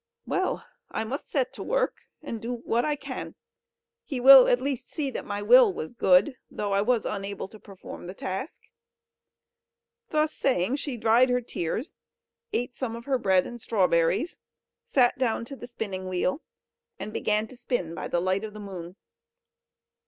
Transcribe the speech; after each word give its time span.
Well! 0.25 0.65
I 0.89 1.03
must 1.03 1.29
set 1.29 1.53
to 1.53 1.61
work! 1.61 2.07
and 2.23 2.41
do 2.41 2.51
what 2.55 2.83
I 2.83 2.95
can.... 2.95 3.35
He 4.03 4.19
will 4.19 4.47
at 4.47 4.59
least 4.59 4.89
see 4.89 5.11
that 5.11 5.25
my 5.27 5.43
will 5.43 5.71
was 5.71 5.93
good, 5.93 6.39
though 6.49 6.71
I 6.73 6.81
was 6.81 7.05
unable 7.05 7.47
to 7.49 7.59
perform 7.59 8.07
the 8.07 8.15
task." 8.15 8.63
Thus 10.09 10.33
saying, 10.33 10.77
she 10.77 10.97
dried 10.97 11.29
her 11.29 11.39
tears, 11.39 11.93
ate 12.51 12.73
some 12.73 12.95
of 12.95 13.05
her 13.05 13.19
bread 13.19 13.45
and 13.45 13.61
strawberries, 13.61 14.39
sat 14.85 15.19
down 15.19 15.45
to 15.45 15.55
the 15.55 15.67
spinning 15.67 16.09
wheel, 16.09 16.41
and 16.97 17.13
began 17.13 17.45
to 17.45 17.55
spin 17.55 17.93
by 17.93 18.07
the 18.07 18.19
light 18.19 18.43
of 18.43 18.55
the 18.55 18.59
moon. 18.59 18.95